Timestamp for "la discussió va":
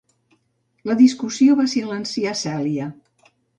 0.91-1.67